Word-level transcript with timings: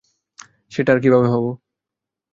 সেটা 0.71 0.89
আর 0.93 0.99
কীভাবে 1.03 1.27
হবো। 1.27 1.51